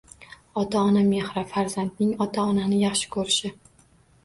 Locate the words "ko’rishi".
3.19-3.55